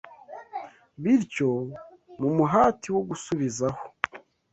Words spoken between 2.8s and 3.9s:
wo gusubizaho